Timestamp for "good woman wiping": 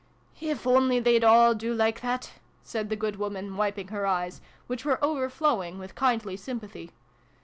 2.95-3.89